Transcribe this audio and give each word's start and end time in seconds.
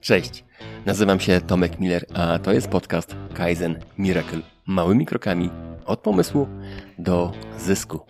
Cześć, 0.00 0.44
nazywam 0.86 1.20
się 1.20 1.40
Tomek 1.40 1.80
Miller, 1.80 2.06
a 2.14 2.38
to 2.38 2.52
jest 2.52 2.68
podcast 2.68 3.16
Kaizen 3.34 3.78
Miracle. 3.98 4.38
Małymi 4.66 5.06
krokami 5.06 5.50
od 5.86 6.00
pomysłu 6.00 6.46
do 6.98 7.32
zysku. 7.58 8.00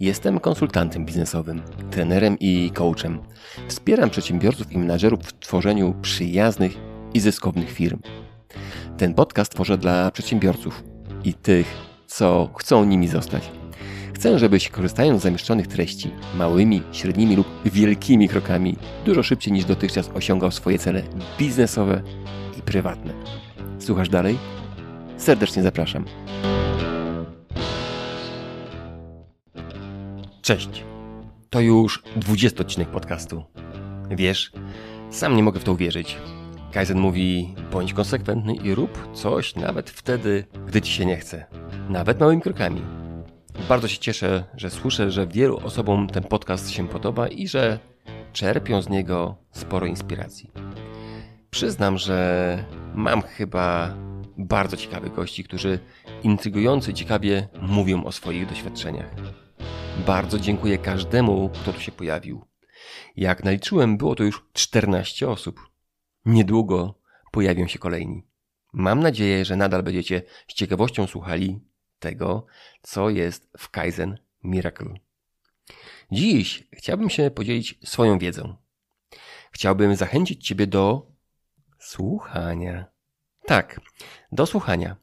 Jestem 0.00 0.40
konsultantem 0.40 1.04
biznesowym, 1.04 1.62
trenerem 1.90 2.36
i 2.40 2.70
coachem. 2.74 3.18
Wspieram 3.68 4.10
przedsiębiorców 4.10 4.72
i 4.72 4.78
menadżerów 4.78 5.20
w 5.20 5.38
tworzeniu 5.38 5.94
przyjaznych 6.02 6.72
i 7.14 7.20
zyskownych 7.20 7.70
firm. 7.70 8.00
Ten 8.96 9.14
podcast 9.14 9.52
tworzę 9.52 9.78
dla 9.78 10.10
przedsiębiorców 10.10 10.84
i 11.24 11.34
tych, 11.34 11.66
co 12.06 12.50
chcą 12.58 12.84
nimi 12.84 13.08
zostać. 13.08 13.50
Chcę, 14.16 14.38
żebyś 14.38 14.68
korzystając 14.68 15.20
z 15.20 15.22
zamieszczonych 15.22 15.66
treści 15.66 16.10
małymi, 16.34 16.82
średnimi 16.92 17.36
lub 17.36 17.46
wielkimi 17.64 18.28
krokami 18.28 18.76
dużo 19.04 19.22
szybciej 19.22 19.52
niż 19.52 19.64
dotychczas 19.64 20.10
osiągał 20.14 20.50
swoje 20.50 20.78
cele 20.78 21.02
biznesowe 21.38 22.02
i 22.58 22.62
prywatne. 22.62 23.12
Słuchasz 23.78 24.08
dalej? 24.08 24.38
Serdecznie 25.16 25.62
zapraszam. 25.62 26.04
Cześć. 30.42 30.84
To 31.50 31.60
już 31.60 32.02
20 32.16 32.60
odcinek 32.60 32.88
podcastu. 32.88 33.44
Wiesz, 34.10 34.52
sam 35.10 35.36
nie 35.36 35.42
mogę 35.42 35.60
w 35.60 35.64
to 35.64 35.72
uwierzyć. 35.72 36.16
Kaizen 36.72 36.98
mówi: 37.00 37.54
bądź 37.72 37.92
konsekwentny 37.92 38.54
i 38.54 38.74
rób 38.74 39.08
coś 39.14 39.54
nawet 39.54 39.90
wtedy, 39.90 40.44
gdy 40.66 40.82
ci 40.82 40.92
się 40.92 41.06
nie 41.06 41.16
chce. 41.16 41.46
Nawet 41.88 42.20
małymi 42.20 42.42
krokami. 42.42 42.82
Bardzo 43.68 43.88
się 43.88 43.98
cieszę, 43.98 44.44
że 44.54 44.70
słyszę, 44.70 45.10
że 45.10 45.26
wielu 45.26 45.56
osobom 45.56 46.08
ten 46.08 46.24
podcast 46.24 46.70
się 46.70 46.88
podoba 46.88 47.28
i 47.28 47.48
że 47.48 47.78
czerpią 48.32 48.82
z 48.82 48.88
niego 48.88 49.36
sporo 49.50 49.86
inspiracji. 49.86 50.50
Przyznam, 51.50 51.98
że 51.98 52.64
mam 52.94 53.22
chyba 53.22 53.94
bardzo 54.38 54.76
ciekawych 54.76 55.14
gości, 55.14 55.44
którzy 55.44 55.78
intrygująco 56.22 56.90
i 56.90 56.94
ciekawie 56.94 57.48
mówią 57.60 58.04
o 58.04 58.12
swoich 58.12 58.46
doświadczeniach. 58.46 59.14
Bardzo 60.06 60.38
dziękuję 60.38 60.78
każdemu, 60.78 61.48
kto 61.48 61.72
tu 61.72 61.80
się 61.80 61.92
pojawił. 61.92 62.44
Jak 63.16 63.44
naliczyłem, 63.44 63.96
było 63.96 64.14
to 64.14 64.24
już 64.24 64.44
14 64.52 65.28
osób. 65.28 65.60
Niedługo 66.24 66.94
pojawią 67.32 67.66
się 67.66 67.78
kolejni. 67.78 68.22
Mam 68.72 69.00
nadzieję, 69.00 69.44
że 69.44 69.56
nadal 69.56 69.82
będziecie 69.82 70.22
z 70.48 70.54
ciekawością 70.54 71.06
słuchali 71.06 71.60
tego, 72.06 72.46
co 72.82 73.10
jest 73.10 73.48
w 73.58 73.70
Kaizen 73.70 74.18
Miracle. 74.44 74.94
Dziś 76.12 76.68
chciałbym 76.72 77.10
się 77.10 77.30
podzielić 77.30 77.78
swoją 77.84 78.18
wiedzą. 78.18 78.56
Chciałbym 79.52 79.96
zachęcić 79.96 80.46
Ciebie 80.46 80.66
do 80.66 81.06
słuchania. 81.78 82.86
Tak, 83.46 83.80
do 84.32 84.46
słuchania. 84.46 84.96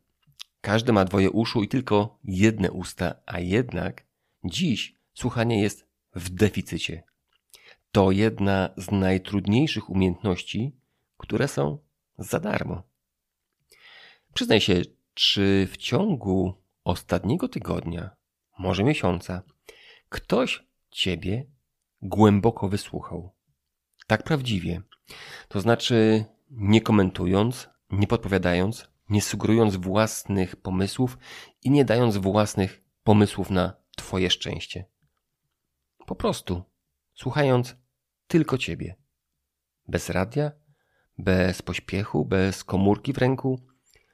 Każdy 0.62 0.94
ma 0.94 1.06
dwoje 1.06 1.32
uszu 1.32 1.64
i 1.64 1.68
tylko 1.68 2.20
jedne 2.24 2.72
usta, 2.72 3.16
a 3.26 3.40
jednak 3.40 4.04
dziś 4.44 4.96
słuchanie 5.14 5.62
jest 5.62 5.86
w 6.16 6.30
deficycie. 6.30 7.04
To 7.92 8.12
jedna 8.12 8.70
z 8.78 8.92
najtrudniejszych 8.92 9.90
umiejętności, 9.90 10.76
które 11.18 11.48
są 11.48 11.78
za 12.18 12.40
darmo. 12.40 12.84
Przyznaj 14.34 14.62
się, 14.62 14.82
czy 15.14 15.68
w 15.72 15.78
ciągu 15.78 16.63
ostatniego 16.84 17.48
tygodnia, 17.48 18.10
może 18.60 18.84
miesiąca, 18.84 19.42
ktoś 20.10 20.68
ciebie 20.92 21.46
głęboko 22.02 22.70
wysłuchał. 22.70 23.32
Tak 24.08 24.24
prawdziwie. 24.24 24.82
To 25.48 25.62
znaczy, 25.62 26.26
nie 26.52 26.82
komentując, 26.82 27.70
nie 27.92 28.08
podpowiadając, 28.08 28.88
nie 29.10 29.22
sugerując 29.22 29.76
własnych 29.76 30.56
pomysłów 30.56 31.18
i 31.62 31.72
nie 31.72 31.86
dając 31.86 32.18
własnych 32.18 32.84
pomysłów 33.04 33.50
na 33.50 33.84
Twoje 33.96 34.30
szczęście. 34.30 34.86
Po 36.06 36.16
prostu, 36.16 36.64
słuchając 37.14 37.76
tylko 38.28 38.58
Ciebie. 38.58 38.96
Bez 39.88 40.10
radia, 40.10 40.52
bez 41.18 41.62
pośpiechu, 41.62 42.26
bez 42.26 42.64
komórki 42.64 43.14
w 43.14 43.18
ręku. 43.18 43.60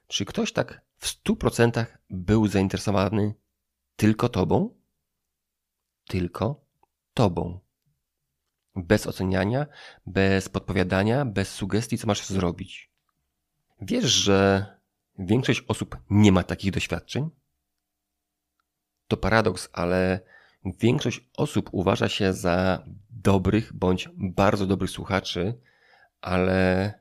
Czy 0.07 0.25
ktoś 0.25 0.51
tak 0.51 0.81
w 0.99 1.07
stu 1.07 1.35
procentach 1.35 1.97
był 2.09 2.47
zainteresowany 2.47 3.33
tylko 3.95 4.29
Tobą? 4.29 4.75
Tylko 6.07 6.65
Tobą. 7.13 7.59
Bez 8.75 9.07
oceniania, 9.07 9.67
bez 10.05 10.49
podpowiadania, 10.49 11.25
bez 11.25 11.51
sugestii, 11.51 11.97
co 11.97 12.07
masz 12.07 12.27
zrobić. 12.27 12.91
Wiesz, 13.81 14.05
że 14.05 14.65
większość 15.19 15.63
osób 15.67 15.97
nie 16.09 16.31
ma 16.31 16.43
takich 16.43 16.71
doświadczeń? 16.71 17.29
To 19.07 19.17
paradoks, 19.17 19.69
ale 19.73 20.19
większość 20.65 21.29
osób 21.37 21.69
uważa 21.71 22.09
się 22.09 22.33
za 22.33 22.83
dobrych 23.09 23.73
bądź 23.73 24.09
bardzo 24.17 24.67
dobrych 24.67 24.89
słuchaczy, 24.89 25.59
ale 26.21 26.93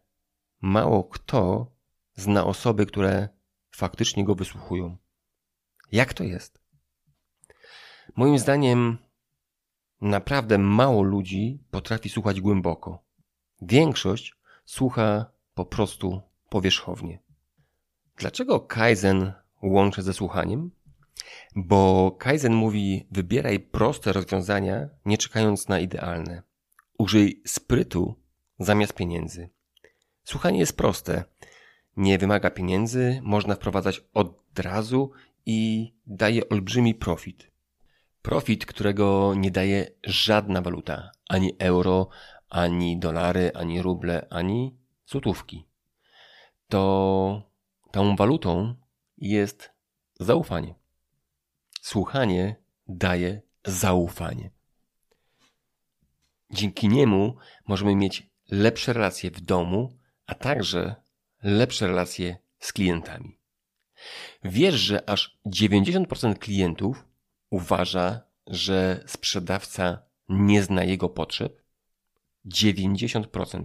mało 0.60 1.04
kto 1.04 1.72
zna 2.14 2.46
osoby, 2.46 2.86
które 2.86 3.37
faktycznie 3.78 4.24
go 4.24 4.34
wysłuchują. 4.34 4.96
Jak 5.92 6.14
to 6.14 6.24
jest? 6.24 6.58
Moim 8.16 8.38
zdaniem, 8.38 8.98
naprawdę 10.00 10.58
mało 10.58 11.02
ludzi 11.02 11.62
potrafi 11.70 12.08
słuchać 12.08 12.40
głęboko. 12.40 13.04
Większość 13.62 14.34
słucha 14.64 15.26
po 15.54 15.64
prostu 15.64 16.22
powierzchownie. 16.48 17.18
Dlaczego 18.16 18.60
Kaizen 18.60 19.32
łączę 19.62 20.02
ze 20.02 20.14
słuchaniem? 20.14 20.70
Bo 21.56 22.10
Kaizen 22.18 22.54
mówi: 22.54 23.06
wybieraj 23.10 23.60
proste 23.60 24.12
rozwiązania, 24.12 24.88
nie 25.04 25.18
czekając 25.18 25.68
na 25.68 25.80
idealne. 25.80 26.42
Użyj 26.98 27.42
sprytu 27.46 28.14
zamiast 28.58 28.92
pieniędzy. 28.94 29.48
Słuchanie 30.24 30.58
jest 30.58 30.76
proste 30.76 31.24
nie 31.98 32.18
wymaga 32.18 32.50
pieniędzy, 32.50 33.20
można 33.22 33.54
wprowadzać 33.54 34.04
od 34.14 34.58
razu 34.58 35.10
i 35.46 35.92
daje 36.06 36.48
olbrzymi 36.48 36.94
profit. 36.94 37.50
Profit, 38.22 38.66
którego 38.66 39.34
nie 39.36 39.50
daje 39.50 39.90
żadna 40.04 40.62
waluta, 40.62 41.10
ani 41.28 41.56
euro, 41.58 42.08
ani 42.48 42.98
dolary, 42.98 43.50
ani 43.54 43.82
ruble, 43.82 44.26
ani 44.30 44.76
złotówki. 45.06 45.66
To 46.68 47.42
tą 47.90 48.16
walutą 48.16 48.74
jest 49.16 49.70
zaufanie. 50.20 50.74
Słuchanie 51.80 52.56
daje 52.88 53.42
zaufanie. 53.64 54.50
Dzięki 56.50 56.88
niemu 56.88 57.36
możemy 57.66 57.96
mieć 57.96 58.30
lepsze 58.50 58.92
relacje 58.92 59.30
w 59.30 59.40
domu, 59.40 59.98
a 60.26 60.34
także 60.34 61.07
lepsze 61.42 61.86
relacje 61.86 62.36
z 62.58 62.72
klientami. 62.72 63.38
Wiesz, 64.44 64.74
że 64.74 65.10
aż 65.10 65.38
90% 65.46 66.38
klientów 66.38 67.04
uważa, 67.50 68.20
że 68.46 69.04
sprzedawca 69.06 70.02
nie 70.28 70.62
zna 70.62 70.84
jego 70.84 71.08
potrzeb? 71.08 71.62
90%. 72.46 73.64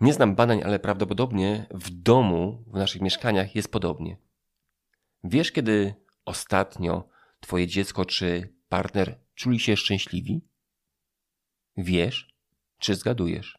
Nie 0.00 0.12
znam 0.12 0.34
badań, 0.34 0.62
ale 0.62 0.78
prawdopodobnie 0.78 1.66
w 1.70 1.90
domu, 1.90 2.64
w 2.66 2.78
naszych 2.78 3.02
mieszkaniach 3.02 3.54
jest 3.54 3.72
podobnie. 3.72 4.16
Wiesz, 5.24 5.52
kiedy 5.52 5.94
ostatnio 6.24 7.08
Twoje 7.40 7.66
dziecko 7.66 8.04
czy 8.04 8.54
partner 8.68 9.20
czuli 9.34 9.60
się 9.60 9.76
szczęśliwi? 9.76 10.40
Wiesz, 11.76 12.34
czy 12.78 12.94
zgadujesz? 12.94 13.58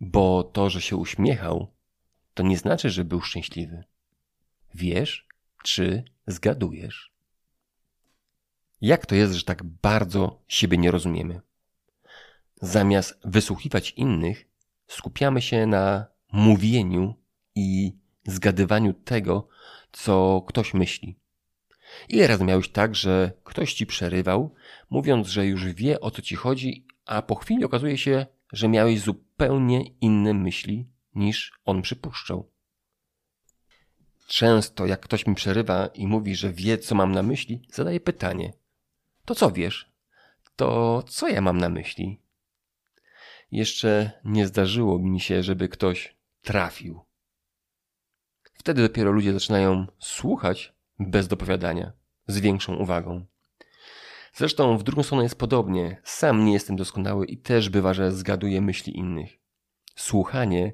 Bo 0.00 0.44
to, 0.44 0.70
że 0.70 0.80
się 0.80 0.96
uśmiechał, 0.96 1.72
to 2.34 2.42
nie 2.42 2.58
znaczy, 2.58 2.90
że 2.90 3.04
był 3.04 3.20
szczęśliwy. 3.20 3.84
Wiesz, 4.74 5.26
czy 5.64 6.04
zgadujesz? 6.26 7.12
Jak 8.80 9.06
to 9.06 9.14
jest, 9.14 9.34
że 9.34 9.44
tak 9.44 9.64
bardzo 9.64 10.42
siebie 10.48 10.78
nie 10.78 10.90
rozumiemy? 10.90 11.40
Zamiast 12.62 13.20
wysłuchiwać 13.24 13.90
innych, 13.90 14.48
skupiamy 14.86 15.42
się 15.42 15.66
na 15.66 16.06
mówieniu 16.32 17.14
i 17.54 17.96
zgadywaniu 18.24 18.92
tego, 18.92 19.48
co 19.92 20.44
ktoś 20.48 20.74
myśli. 20.74 21.18
Ile 22.08 22.26
razy 22.26 22.44
miałeś 22.44 22.68
tak, 22.68 22.94
że 22.94 23.32
ktoś 23.44 23.74
ci 23.74 23.86
przerywał, 23.86 24.54
mówiąc, 24.90 25.28
że 25.28 25.46
już 25.46 25.64
wie 25.64 26.00
o 26.00 26.10
co 26.10 26.22
ci 26.22 26.34
chodzi, 26.36 26.86
a 27.06 27.22
po 27.22 27.34
chwili 27.34 27.64
okazuje 27.64 27.98
się, 27.98 28.26
że 28.52 28.68
miałeś 28.68 29.00
zupełnie 29.00 29.25
inne 30.00 30.34
myśli 30.34 30.88
niż 31.14 31.52
on 31.64 31.82
przypuszczał. 31.82 32.50
Często, 34.26 34.86
jak 34.86 35.00
ktoś 35.00 35.26
mi 35.26 35.34
przerywa 35.34 35.86
i 35.86 36.06
mówi, 36.06 36.36
że 36.36 36.52
wie, 36.52 36.78
co 36.78 36.94
mam 36.94 37.12
na 37.12 37.22
myśli, 37.22 37.62
zadaję 37.72 38.00
pytanie: 38.00 38.52
To 39.24 39.34
co 39.34 39.50
wiesz? 39.50 39.92
To 40.56 41.02
co 41.02 41.28
ja 41.28 41.40
mam 41.40 41.58
na 41.58 41.68
myśli? 41.68 42.20
Jeszcze 43.50 44.10
nie 44.24 44.46
zdarzyło 44.46 44.98
mi 44.98 45.20
się, 45.20 45.42
żeby 45.42 45.68
ktoś 45.68 46.16
trafił. 46.42 47.00
Wtedy 48.54 48.82
dopiero 48.82 49.12
ludzie 49.12 49.32
zaczynają 49.32 49.86
słuchać 49.98 50.74
bez 50.98 51.28
dopowiadania, 51.28 51.92
z 52.26 52.38
większą 52.38 52.76
uwagą. 52.76 53.26
Zresztą 54.36 54.78
w 54.78 54.82
drugą 54.82 55.02
stronę 55.02 55.22
jest 55.22 55.38
podobnie. 55.38 56.00
Sam 56.04 56.44
nie 56.44 56.52
jestem 56.52 56.76
doskonały 56.76 57.26
i 57.26 57.36
też 57.36 57.68
bywa, 57.68 57.94
że 57.94 58.12
zgaduję 58.12 58.60
myśli 58.60 58.98
innych. 58.98 59.38
Słuchanie 59.94 60.72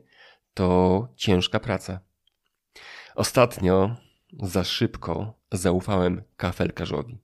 to 0.54 1.08
ciężka 1.16 1.60
praca. 1.60 2.00
Ostatnio 3.14 3.96
za 4.42 4.64
szybko 4.64 5.34
zaufałem 5.52 6.22
kafelkarzowi. 6.36 7.18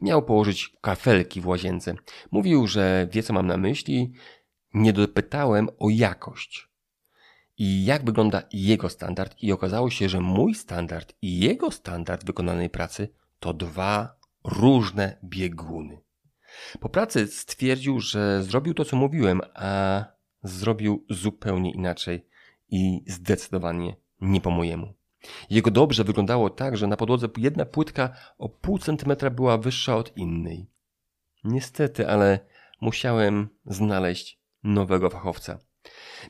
Miał 0.00 0.22
położyć 0.22 0.76
kafelki 0.80 1.40
w 1.40 1.46
łazience. 1.46 1.94
Mówił, 2.30 2.66
że 2.66 3.08
wie 3.12 3.22
co 3.22 3.32
mam 3.32 3.46
na 3.46 3.56
myśli. 3.56 4.12
Nie 4.74 4.92
dopytałem 4.92 5.68
o 5.78 5.90
jakość. 5.90 6.68
I 7.58 7.84
jak 7.84 8.04
wygląda 8.04 8.42
jego 8.52 8.88
standard 8.88 9.42
i 9.42 9.52
okazało 9.52 9.90
się, 9.90 10.08
że 10.08 10.20
mój 10.20 10.54
standard 10.54 11.14
i 11.22 11.40
jego 11.40 11.70
standard 11.70 12.24
wykonanej 12.24 12.70
pracy 12.70 13.08
to 13.40 13.54
dwa 13.54 14.19
różne 14.44 15.16
bieguny. 15.24 16.00
Po 16.80 16.88
pracy 16.88 17.26
stwierdził, 17.26 18.00
że 18.00 18.42
zrobił 18.42 18.74
to, 18.74 18.84
co 18.84 18.96
mówiłem, 18.96 19.40
a 19.54 20.04
zrobił 20.42 21.04
zupełnie 21.10 21.72
inaczej 21.72 22.26
i 22.68 23.04
zdecydowanie 23.06 23.96
nie 24.20 24.40
po 24.40 24.50
mojemu. 24.50 24.94
Jego 25.50 25.70
dobrze 25.70 26.04
wyglądało 26.04 26.50
tak, 26.50 26.76
że 26.76 26.86
na 26.86 26.96
podłodze 26.96 27.28
jedna 27.36 27.64
płytka 27.64 28.10
o 28.38 28.48
pół 28.48 28.78
centymetra 28.78 29.30
była 29.30 29.58
wyższa 29.58 29.96
od 29.96 30.16
innej. 30.16 30.66
Niestety, 31.44 32.08
ale 32.08 32.40
musiałem 32.80 33.48
znaleźć 33.66 34.38
nowego 34.62 35.10
fachowca. 35.10 35.58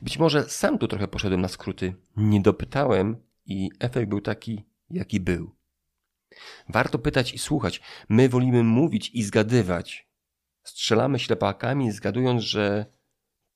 Być 0.01 0.19
może 0.19 0.49
sam 0.49 0.77
tu 0.77 0.87
trochę 0.87 1.07
poszedłem 1.07 1.41
na 1.41 1.47
skróty. 1.47 1.93
Nie 2.17 2.41
dopytałem 2.41 3.15
i 3.45 3.69
efekt 3.79 4.09
był 4.09 4.21
taki, 4.21 4.63
jaki 4.89 5.19
był. 5.19 5.55
Warto 6.69 6.99
pytać 6.99 7.33
i 7.33 7.37
słuchać. 7.37 7.81
My 8.09 8.29
wolimy 8.29 8.63
mówić 8.63 9.09
i 9.13 9.23
zgadywać. 9.23 10.07
Strzelamy 10.63 11.19
ślepakami, 11.19 11.91
zgadując, 11.91 12.41
że 12.41 12.85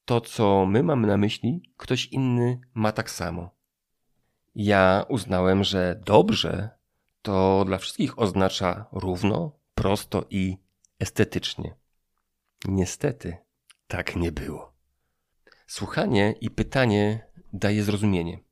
to, 0.05 0.21
co 0.21 0.65
my 0.65 0.83
mamy 0.83 1.07
na 1.07 1.17
myśli, 1.17 1.73
ktoś 1.77 2.05
inny 2.05 2.59
ma 2.73 2.91
tak 2.91 3.11
samo. 3.11 3.49
Ja 4.55 5.05
uznałem, 5.09 5.63
że 5.63 6.01
dobrze 6.05 6.69
to 7.21 7.65
dla 7.65 7.77
wszystkich 7.77 8.19
oznacza 8.19 8.85
równo, 8.91 9.51
prosto 9.75 10.25
i 10.29 10.57
estetycznie. 10.99 11.75
Niestety, 12.67 13.37
tak 13.87 14.15
nie 14.15 14.31
było. 14.31 14.73
Słuchanie 15.67 16.35
i 16.41 16.49
pytanie 16.49 17.27
daje 17.53 17.83
zrozumienie. 17.83 18.44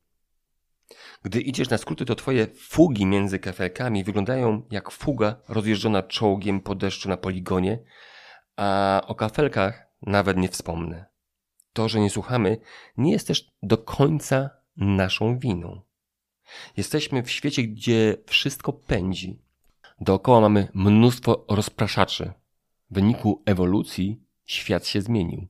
Gdy 1.24 1.40
idziesz 1.40 1.70
na 1.70 1.78
skróty, 1.78 2.04
to 2.04 2.14
twoje 2.14 2.46
fugi 2.46 3.06
między 3.06 3.38
kafelkami 3.38 4.04
wyglądają 4.04 4.62
jak 4.70 4.90
fuga 4.90 5.36
rozjeżdżona 5.48 6.02
czołgiem 6.02 6.60
po 6.60 6.74
deszczu 6.74 7.08
na 7.08 7.16
poligonie, 7.16 7.78
a 8.56 9.00
o 9.06 9.14
kafelkach 9.14 9.86
nawet 10.02 10.36
nie 10.36 10.48
wspomnę. 10.48 11.04
To, 11.72 11.88
że 11.88 12.00
nie 12.00 12.10
słuchamy, 12.10 12.56
nie 12.96 13.12
jest 13.12 13.26
też 13.26 13.50
do 13.62 13.78
końca 13.78 14.50
naszą 14.76 15.38
winą. 15.38 15.80
Jesteśmy 16.76 17.22
w 17.22 17.30
świecie, 17.30 17.62
gdzie 17.62 18.16
wszystko 18.26 18.72
pędzi. 18.72 19.38
Dookoła 20.00 20.40
mamy 20.40 20.68
mnóstwo 20.74 21.44
rozpraszaczy. 21.48 22.32
W 22.90 22.94
wyniku 22.94 23.42
ewolucji 23.46 24.22
świat 24.44 24.86
się 24.86 25.00
zmienił. 25.02 25.46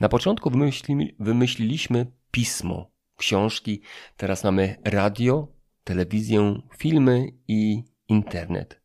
Na 0.00 0.08
początku 0.08 0.50
wymyśli, 0.50 1.16
wymyśliliśmy 1.18 2.06
pismo, 2.30 2.89
książki, 3.20 3.80
teraz 4.16 4.44
mamy 4.44 4.76
radio, 4.84 5.48
telewizję, 5.84 6.62
filmy 6.78 7.26
i 7.48 7.84
internet. 8.08 8.80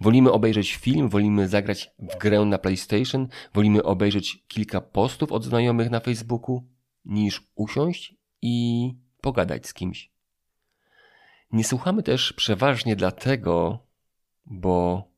Wolimy 0.00 0.32
obejrzeć 0.32 0.74
film, 0.74 1.08
wolimy 1.08 1.48
zagrać 1.48 1.90
w 1.98 2.18
grę 2.18 2.40
na 2.44 2.58
PlayStation, 2.58 3.28
wolimy 3.54 3.82
obejrzeć 3.82 4.44
kilka 4.48 4.80
postów 4.80 5.32
od 5.32 5.44
znajomych 5.44 5.90
na 5.90 6.00
Facebooku, 6.00 6.68
niż 7.04 7.42
usiąść 7.54 8.14
i 8.42 8.90
pogadać 9.20 9.66
z 9.66 9.74
kimś. 9.74 10.10
Nie 11.52 11.64
słuchamy 11.64 12.02
też 12.02 12.32
przeważnie 12.32 12.96
dlatego, 12.96 13.78
bo 14.46 15.08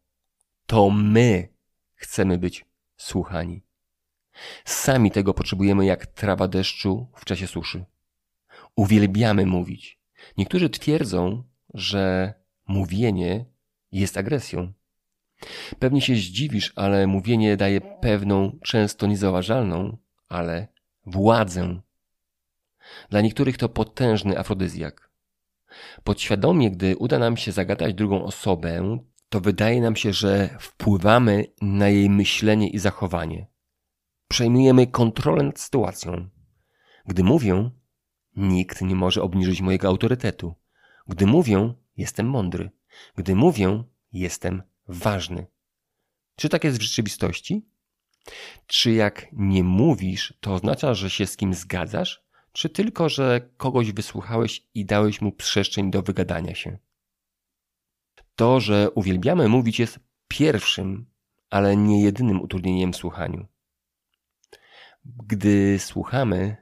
to 0.66 0.90
my 0.90 1.48
chcemy 1.94 2.38
być 2.38 2.64
słuchani. 2.96 3.62
Sami 4.64 5.10
tego 5.10 5.34
potrzebujemy 5.34 5.86
jak 5.86 6.06
trawa 6.06 6.48
deszczu 6.48 7.06
w 7.16 7.24
czasie 7.24 7.46
suszy. 7.46 7.84
Uwielbiamy 8.76 9.46
mówić. 9.46 10.00
Niektórzy 10.38 10.70
twierdzą, 10.70 11.44
że 11.74 12.34
mówienie 12.68 13.44
jest 13.92 14.16
agresją. 14.16 14.72
Pewnie 15.78 16.00
się 16.00 16.14
zdziwisz, 16.14 16.72
ale 16.76 17.06
mówienie 17.06 17.56
daje 17.56 17.80
pewną, 17.80 18.58
często 18.62 19.06
niezauważalną, 19.06 19.98
ale 20.28 20.68
władzę. 21.06 21.80
Dla 23.10 23.20
niektórych 23.20 23.56
to 23.56 23.68
potężny 23.68 24.38
afrodyzjak. 24.38 25.10
Podświadomie, 26.04 26.70
gdy 26.70 26.96
uda 26.96 27.18
nam 27.18 27.36
się 27.36 27.52
zagadać 27.52 27.94
drugą 27.94 28.24
osobę, 28.24 28.98
to 29.28 29.40
wydaje 29.40 29.80
nam 29.80 29.96
się, 29.96 30.12
że 30.12 30.56
wpływamy 30.60 31.44
na 31.62 31.88
jej 31.88 32.10
myślenie 32.10 32.68
i 32.68 32.78
zachowanie. 32.78 33.46
Przejmujemy 34.28 34.86
kontrolę 34.86 35.42
nad 35.42 35.60
sytuacją. 35.60 36.28
Gdy 37.06 37.24
mówię, 37.24 37.70
nikt 38.36 38.82
nie 38.82 38.94
może 38.94 39.22
obniżyć 39.22 39.60
mojego 39.60 39.88
autorytetu. 39.88 40.54
Gdy 41.08 41.26
mówię, 41.26 41.74
jestem 41.96 42.26
mądry. 42.26 42.70
Gdy 43.16 43.34
mówię, 43.34 43.84
jestem 44.12 44.62
ważny. 44.88 45.46
Czy 46.36 46.48
tak 46.48 46.64
jest 46.64 46.78
w 46.78 46.82
rzeczywistości? 46.82 47.66
Czy 48.66 48.92
jak 48.92 49.26
nie 49.32 49.64
mówisz, 49.64 50.34
to 50.40 50.54
oznacza, 50.54 50.94
że 50.94 51.10
się 51.10 51.26
z 51.26 51.36
kim 51.36 51.54
zgadzasz? 51.54 52.26
Czy 52.52 52.68
tylko, 52.68 53.08
że 53.08 53.50
kogoś 53.56 53.92
wysłuchałeś 53.92 54.66
i 54.74 54.84
dałeś 54.84 55.20
mu 55.20 55.32
przestrzeń 55.32 55.90
do 55.90 56.02
wygadania 56.02 56.54
się? 56.54 56.78
To, 58.36 58.60
że 58.60 58.90
uwielbiamy 58.90 59.48
mówić, 59.48 59.78
jest 59.78 60.00
pierwszym, 60.28 61.06
ale 61.50 61.76
nie 61.76 62.02
jedynym 62.02 62.40
utrudnieniem 62.40 62.92
w 62.92 62.96
słuchaniu. 62.96 63.46
Gdy 65.04 65.78
słuchamy, 65.78 66.56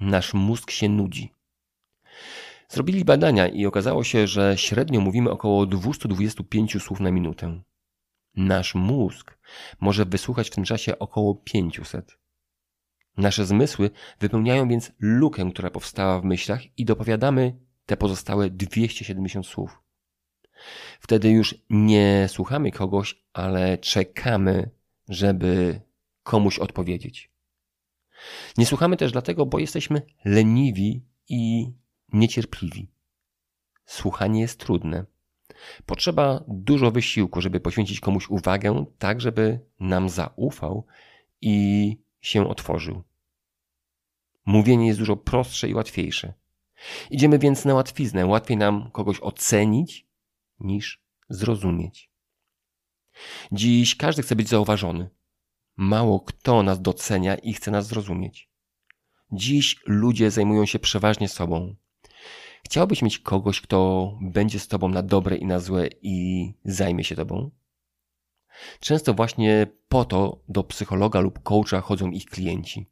nasz 0.00 0.34
mózg 0.34 0.70
się 0.70 0.88
nudzi. 0.88 1.32
Zrobili 2.68 3.04
badania 3.04 3.48
i 3.48 3.66
okazało 3.66 4.04
się, 4.04 4.26
że 4.26 4.58
średnio 4.58 5.00
mówimy 5.00 5.30
około 5.30 5.66
225 5.66 6.82
słów 6.82 7.00
na 7.00 7.10
minutę. 7.10 7.62
Nasz 8.36 8.74
mózg 8.74 9.38
może 9.80 10.04
wysłuchać 10.04 10.50
w 10.50 10.54
tym 10.54 10.64
czasie 10.64 10.98
około 10.98 11.34
500. 11.34 12.18
Nasze 13.16 13.46
zmysły 13.46 13.90
wypełniają 14.20 14.68
więc 14.68 14.92
lukę, 14.98 15.50
która 15.50 15.70
powstała 15.70 16.20
w 16.20 16.24
myślach 16.24 16.78
i 16.78 16.84
dopowiadamy 16.84 17.58
te 17.86 17.96
pozostałe 17.96 18.50
270 18.50 19.46
słów. 19.46 19.82
Wtedy 21.00 21.30
już 21.30 21.54
nie 21.70 22.26
słuchamy 22.28 22.72
kogoś, 22.72 23.24
ale 23.32 23.78
czekamy, 23.78 24.70
żeby 25.08 25.80
komuś 26.22 26.58
odpowiedzieć. 26.58 27.30
Nie 28.58 28.66
słuchamy 28.66 28.96
też 28.96 29.12
dlatego, 29.12 29.46
bo 29.46 29.58
jesteśmy 29.58 30.02
leniwi 30.24 31.04
i 31.28 31.72
niecierpliwi. 32.12 32.88
Słuchanie 33.86 34.40
jest 34.40 34.60
trudne. 34.60 35.04
Potrzeba 35.86 36.44
dużo 36.48 36.90
wysiłku, 36.90 37.40
żeby 37.40 37.60
poświęcić 37.60 38.00
komuś 38.00 38.28
uwagę, 38.28 38.84
tak 38.98 39.20
żeby 39.20 39.60
nam 39.80 40.08
zaufał 40.08 40.86
i 41.40 41.96
się 42.20 42.48
otworzył. 42.48 43.02
Mówienie 44.46 44.86
jest 44.86 44.98
dużo 44.98 45.16
prostsze 45.16 45.68
i 45.68 45.74
łatwiejsze. 45.74 46.34
Idziemy 47.10 47.38
więc 47.38 47.64
na 47.64 47.74
łatwiznę. 47.74 48.26
Łatwiej 48.26 48.56
nam 48.56 48.90
kogoś 48.90 49.20
ocenić 49.20 50.06
niż 50.60 51.02
zrozumieć. 51.28 52.10
Dziś 53.52 53.96
każdy 53.96 54.22
chce 54.22 54.36
być 54.36 54.48
zauważony. 54.48 55.10
Mało 55.82 56.20
kto 56.20 56.62
nas 56.62 56.82
docenia 56.82 57.34
i 57.34 57.52
chce 57.52 57.70
nas 57.70 57.86
zrozumieć. 57.86 58.50
Dziś 59.32 59.80
ludzie 59.86 60.30
zajmują 60.30 60.66
się 60.66 60.78
przeważnie 60.78 61.28
sobą. 61.28 61.74
Chciałbyś 62.64 63.02
mieć 63.02 63.18
kogoś, 63.18 63.60
kto 63.60 64.18
będzie 64.20 64.58
z 64.58 64.68
tobą 64.68 64.88
na 64.88 65.02
dobre 65.02 65.36
i 65.36 65.46
na 65.46 65.58
złe 65.58 65.88
i 66.02 66.54
zajmie 66.64 67.04
się 67.04 67.16
tobą? 67.16 67.50
Często 68.80 69.14
właśnie 69.14 69.66
po 69.88 70.04
to 70.04 70.40
do 70.48 70.64
psychologa 70.64 71.20
lub 71.20 71.42
coacha 71.42 71.80
chodzą 71.80 72.10
ich 72.10 72.24
klienci. 72.24 72.86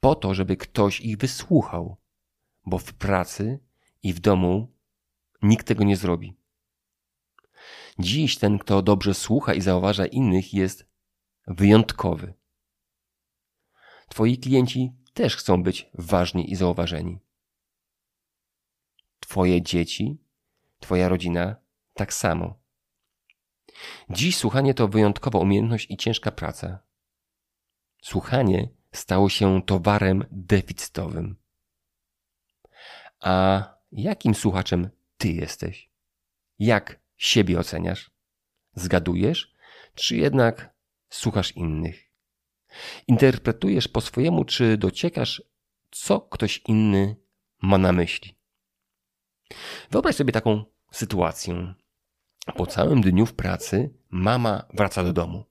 Po 0.00 0.14
to, 0.14 0.34
żeby 0.34 0.56
ktoś 0.56 1.00
ich 1.00 1.16
wysłuchał, 1.16 1.96
bo 2.66 2.78
w 2.78 2.94
pracy 2.94 3.60
i 4.02 4.12
w 4.12 4.20
domu 4.20 4.68
nikt 5.42 5.66
tego 5.66 5.84
nie 5.84 5.96
zrobi. 5.96 6.36
Dziś 7.98 8.38
ten, 8.38 8.58
kto 8.58 8.82
dobrze 8.82 9.14
słucha 9.14 9.54
i 9.54 9.60
zauważa 9.60 10.06
innych, 10.06 10.54
jest 10.54 10.88
wyjątkowy. 11.48 12.34
Twoi 14.08 14.38
klienci 14.38 14.92
też 15.14 15.36
chcą 15.36 15.62
być 15.62 15.90
ważni 15.94 16.52
i 16.52 16.56
zauważeni. 16.56 17.18
Twoje 19.20 19.62
dzieci, 19.62 20.18
Twoja 20.80 21.08
rodzina 21.08 21.56
tak 21.94 22.14
samo. 22.14 22.58
Dziś 24.10 24.36
słuchanie 24.36 24.74
to 24.74 24.88
wyjątkowa 24.88 25.38
umiejętność 25.38 25.90
i 25.90 25.96
ciężka 25.96 26.30
praca. 26.30 26.78
Słuchanie 28.02 28.68
stało 28.92 29.28
się 29.28 29.62
towarem 29.62 30.24
deficytowym. 30.30 31.36
A 33.20 33.64
jakim 33.92 34.34
słuchaczem 34.34 34.90
ty 35.16 35.28
jesteś? 35.28 35.90
Jak 36.58 37.00
siebie 37.16 37.58
oceniasz? 37.58 38.10
Zgadujesz, 38.74 39.54
czy 39.94 40.16
jednak 40.16 40.74
słuchasz 41.10 41.56
innych? 41.56 42.10
Interpretujesz 43.06 43.88
po 43.88 44.00
swojemu, 44.00 44.44
czy 44.44 44.76
dociekasz, 44.76 45.42
co 45.90 46.20
ktoś 46.20 46.62
inny 46.66 47.16
ma 47.62 47.78
na 47.78 47.92
myśli? 47.92 48.38
Wyobraź 49.90 50.16
sobie 50.16 50.32
taką 50.32 50.64
sytuację. 50.92 51.74
Po 52.56 52.66
całym 52.66 53.00
dniu 53.00 53.26
w 53.26 53.34
pracy 53.34 53.94
mama 54.10 54.66
wraca 54.74 55.04
do 55.04 55.12
domu. 55.12 55.44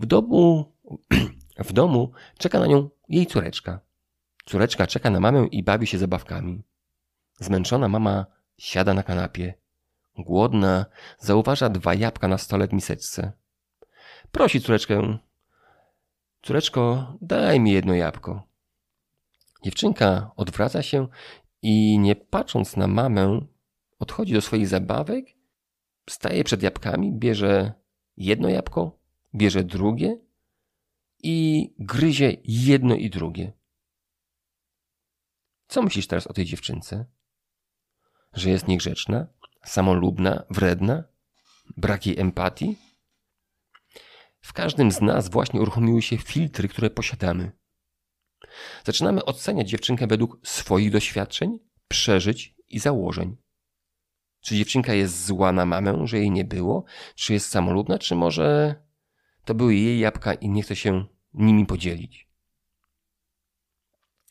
W 0.00 0.06
domu, 0.06 0.72
w 1.68 1.72
domu 1.72 2.12
czeka 2.38 2.58
na 2.58 2.66
nią 2.66 2.90
jej 3.08 3.26
córeczka. 3.26 3.80
Córeczka 4.44 4.86
czeka 4.86 5.10
na 5.10 5.20
mamę 5.20 5.46
i 5.46 5.62
bawi 5.62 5.86
się 5.86 5.98
zabawkami. 5.98 6.62
Zmęczona 7.38 7.88
mama 7.88 8.26
siada 8.58 8.94
na 8.94 9.02
kanapie. 9.02 9.54
Głodna 10.18 10.86
zauważa 11.18 11.68
dwa 11.68 11.94
jabłka 11.94 12.28
na 12.28 12.38
stole 12.38 12.68
w 12.68 12.72
miseczce. 12.72 13.32
Prosi 14.32 14.60
córeczkę. 14.60 15.18
Córeczko, 16.42 17.14
daj 17.20 17.60
mi 17.60 17.72
jedno 17.72 17.94
jabłko. 17.94 18.42
Dziewczynka 19.64 20.30
odwraca 20.36 20.82
się 20.82 21.08
i 21.62 21.98
nie 21.98 22.16
patrząc 22.16 22.76
na 22.76 22.86
mamę, 22.86 23.40
odchodzi 23.98 24.32
do 24.34 24.40
swoich 24.40 24.68
zabawek, 24.68 25.26
staje 26.10 26.44
przed 26.44 26.62
jabłkami, 26.62 27.12
bierze 27.12 27.72
jedno 28.16 28.48
jabłko, 28.48 28.98
bierze 29.34 29.64
drugie 29.64 30.18
i 31.22 31.68
gryzie 31.78 32.36
jedno 32.44 32.94
i 32.94 33.10
drugie. 33.10 33.52
Co 35.68 35.82
myślisz 35.82 36.06
teraz 36.06 36.26
o 36.26 36.32
tej 36.32 36.44
dziewczynce? 36.44 37.04
Że 38.32 38.50
jest 38.50 38.68
niegrzeczna, 38.68 39.26
samolubna, 39.64 40.44
wredna, 40.50 41.04
brak 41.76 42.06
jej 42.06 42.20
empatii? 42.20 42.76
W 44.42 44.52
każdym 44.52 44.92
z 44.92 45.00
nas 45.00 45.30
właśnie 45.30 45.60
uruchomiły 45.60 46.02
się 46.02 46.18
filtry, 46.18 46.68
które 46.68 46.90
posiadamy. 46.90 47.52
Zaczynamy 48.84 49.24
oceniać 49.24 49.68
dziewczynkę 49.68 50.06
według 50.06 50.38
swoich 50.42 50.90
doświadczeń, 50.90 51.58
przeżyć 51.88 52.54
i 52.68 52.78
założeń. 52.78 53.36
Czy 54.40 54.56
dziewczynka 54.56 54.94
jest 54.94 55.26
zła 55.26 55.52
na 55.52 55.66
mamę, 55.66 56.06
że 56.06 56.18
jej 56.18 56.30
nie 56.30 56.44
było? 56.44 56.84
Czy 57.14 57.32
jest 57.32 57.48
samolubna? 57.48 57.98
Czy 57.98 58.14
może 58.14 58.74
to 59.44 59.54
były 59.54 59.74
jej 59.74 59.98
jabłka 59.98 60.34
i 60.34 60.48
nie 60.48 60.62
chce 60.62 60.76
się 60.76 61.04
nimi 61.34 61.66
podzielić? 61.66 62.28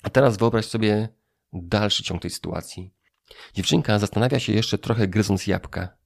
A 0.03 0.09
teraz 0.09 0.37
wyobraź 0.37 0.65
sobie 0.65 1.09
dalszy 1.53 2.03
ciąg 2.03 2.21
tej 2.21 2.31
sytuacji. 2.31 2.93
Dziewczynka 3.53 3.99
zastanawia 3.99 4.39
się 4.39 4.53
jeszcze 4.53 4.77
trochę 4.77 5.07
gryząc 5.07 5.47
jabłka. 5.47 5.97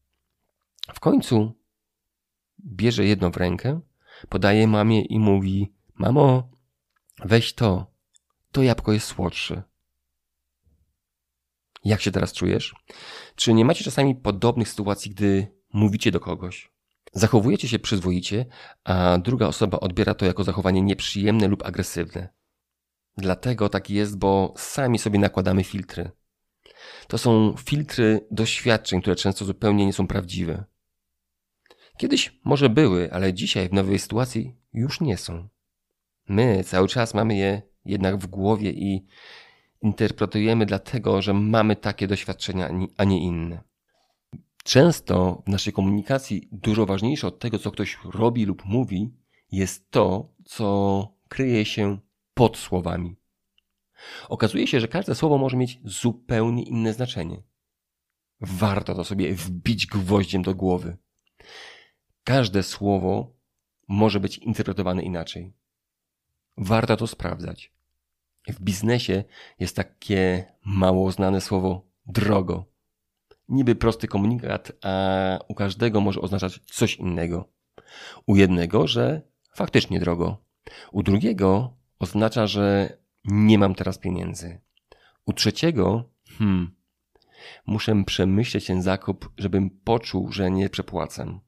W 0.93 0.99
końcu 0.99 1.53
bierze 2.65 3.05
jedno 3.05 3.31
w 3.31 3.37
rękę, 3.37 3.79
podaje 4.29 4.67
mamie 4.67 5.01
i 5.01 5.19
mówi: 5.19 5.73
Mamo, 5.95 6.49
weź 7.25 7.53
to, 7.53 7.91
to 8.51 8.63
jabłko 8.63 8.93
jest 8.93 9.07
słodsze. 9.07 9.63
Jak 11.85 12.01
się 12.01 12.11
teraz 12.11 12.33
czujesz? 12.33 12.75
Czy 13.35 13.53
nie 13.53 13.65
macie 13.65 13.83
czasami 13.83 14.15
podobnych 14.15 14.69
sytuacji, 14.69 15.11
gdy 15.11 15.47
mówicie 15.73 16.11
do 16.11 16.19
kogoś? 16.19 16.71
Zachowujecie 17.13 17.67
się 17.67 17.79
przyzwoicie, 17.79 18.45
a 18.83 19.17
druga 19.17 19.47
osoba 19.47 19.79
odbiera 19.79 20.13
to 20.13 20.25
jako 20.25 20.43
zachowanie 20.43 20.81
nieprzyjemne 20.81 21.47
lub 21.47 21.65
agresywne. 21.65 22.29
Dlatego 23.17 23.69
tak 23.69 23.89
jest, 23.89 24.17
bo 24.17 24.53
sami 24.57 24.99
sobie 24.99 25.19
nakładamy 25.19 25.63
filtry. 25.63 26.11
To 27.07 27.17
są 27.17 27.55
filtry 27.57 28.27
doświadczeń, 28.31 29.01
które 29.01 29.15
często 29.15 29.45
zupełnie 29.45 29.85
nie 29.85 29.93
są 29.93 30.07
prawdziwe. 30.07 30.63
Kiedyś 31.97 32.39
może 32.43 32.69
były, 32.69 33.13
ale 33.13 33.33
dzisiaj 33.33 33.69
w 33.69 33.73
nowej 33.73 33.99
sytuacji 33.99 34.55
już 34.73 35.01
nie 35.01 35.17
są. 35.17 35.47
My 36.27 36.63
cały 36.63 36.87
czas 36.87 37.13
mamy 37.13 37.35
je 37.35 37.61
jednak 37.85 38.17
w 38.17 38.27
głowie 38.27 38.71
i 38.71 39.05
interpretujemy 39.81 40.65
dlatego, 40.65 41.21
że 41.21 41.33
mamy 41.33 41.75
takie 41.75 42.07
doświadczenia, 42.07 42.69
a 42.97 43.03
nie 43.03 43.19
inne. 43.19 43.63
Często 44.63 45.43
w 45.47 45.49
naszej 45.49 45.73
komunikacji 45.73 46.49
dużo 46.51 46.85
ważniejsze 46.85 47.27
od 47.27 47.39
tego, 47.39 47.59
co 47.59 47.71
ktoś 47.71 47.97
robi 48.13 48.45
lub 48.45 48.65
mówi, 48.65 49.13
jest 49.51 49.91
to, 49.91 50.29
co 50.45 51.07
kryje 51.29 51.65
się 51.65 51.97
pod 52.33 52.57
słowami. 52.57 53.15
Okazuje 54.29 54.67
się, 54.67 54.79
że 54.79 54.87
każde 54.87 55.15
słowo 55.15 55.37
może 55.37 55.57
mieć 55.57 55.79
zupełnie 55.83 56.63
inne 56.63 56.93
znaczenie. 56.93 57.43
Warto 58.41 58.95
to 58.95 59.03
sobie 59.03 59.33
wbić 59.33 59.87
gwoździem 59.87 60.41
do 60.41 60.55
głowy. 60.55 60.97
Każde 62.25 62.63
słowo 62.63 63.35
może 63.87 64.19
być 64.19 64.37
interpretowane 64.37 65.03
inaczej. 65.03 65.53
Warto 66.57 66.97
to 66.97 67.07
sprawdzać. 67.07 67.73
W 68.47 68.61
biznesie 68.61 69.23
jest 69.59 69.75
takie 69.75 70.45
mało 70.65 71.11
znane 71.11 71.41
słowo 71.41 71.87
drogo. 72.05 72.65
Niby 73.49 73.75
prosty 73.75 74.07
komunikat, 74.07 74.71
a 74.83 75.39
u 75.47 75.55
każdego 75.55 76.01
może 76.01 76.21
oznaczać 76.21 76.59
coś 76.59 76.95
innego. 76.95 77.49
U 78.25 78.35
jednego, 78.35 78.87
że 78.87 79.21
faktycznie 79.55 79.99
drogo. 79.99 80.37
U 80.91 81.03
drugiego 81.03 81.77
oznacza, 81.99 82.47
że 82.47 82.97
nie 83.25 83.59
mam 83.59 83.75
teraz 83.75 83.97
pieniędzy. 83.97 84.61
U 85.25 85.33
trzeciego, 85.33 86.09
hmm, 86.37 86.75
muszę 87.65 88.03
przemyśleć 88.05 88.65
ten 88.65 88.81
zakup, 88.81 89.29
żebym 89.37 89.69
poczuł, 89.69 90.31
że 90.31 90.51
nie 90.51 90.69
przepłacę. 90.69 91.39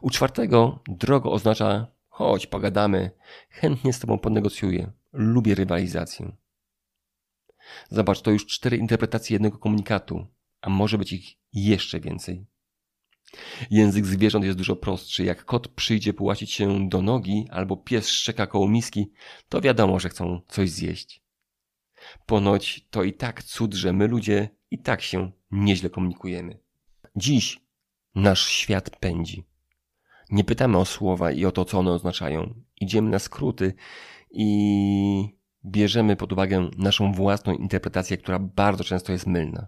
U 0.00 0.10
czwartego 0.10 0.82
drogo 0.88 1.32
oznacza 1.32 1.86
chodź, 2.08 2.46
pogadamy, 2.46 3.10
chętnie 3.50 3.92
z 3.92 3.98
tobą 3.98 4.18
ponegocjuję, 4.18 4.92
lubię 5.12 5.54
rywalizację. 5.54 6.36
Zobacz, 7.90 8.22
to 8.22 8.30
już 8.30 8.46
cztery 8.46 8.76
interpretacje 8.76 9.34
jednego 9.34 9.58
komunikatu, 9.58 10.26
a 10.60 10.70
może 10.70 10.98
być 10.98 11.12
ich 11.12 11.36
jeszcze 11.52 12.00
więcej. 12.00 12.46
Język 13.70 14.06
zwierząt 14.06 14.44
jest 14.44 14.58
dużo 14.58 14.76
prostszy. 14.76 15.24
Jak 15.24 15.44
kot 15.44 15.68
przyjdzie 15.68 16.14
połacić 16.14 16.52
się 16.52 16.88
do 16.88 17.02
nogi, 17.02 17.46
albo 17.50 17.76
pies 17.76 18.08
szczeka 18.08 18.46
koło 18.46 18.68
miski, 18.68 19.12
to 19.48 19.60
wiadomo, 19.60 20.00
że 20.00 20.08
chcą 20.08 20.40
coś 20.48 20.70
zjeść. 20.70 21.22
Ponoć 22.26 22.86
to 22.90 23.02
i 23.02 23.12
tak 23.12 23.42
cud, 23.42 23.74
że 23.74 23.92
my 23.92 24.06
ludzie 24.08 24.48
i 24.70 24.78
tak 24.78 25.02
się 25.02 25.32
nieźle 25.50 25.90
komunikujemy. 25.90 26.58
Dziś 27.16 27.60
nasz 28.14 28.46
świat 28.46 28.90
pędzi. 28.90 29.51
Nie 30.32 30.44
pytamy 30.44 30.78
o 30.78 30.84
słowa 30.84 31.32
i 31.32 31.44
o 31.44 31.52
to, 31.52 31.64
co 31.64 31.78
one 31.78 31.90
oznaczają. 31.90 32.54
Idziemy 32.80 33.10
na 33.10 33.18
skróty 33.18 33.74
i 34.30 35.38
bierzemy 35.64 36.16
pod 36.16 36.32
uwagę 36.32 36.70
naszą 36.78 37.12
własną 37.12 37.52
interpretację, 37.52 38.16
która 38.16 38.38
bardzo 38.38 38.84
często 38.84 39.12
jest 39.12 39.26
mylna. 39.26 39.66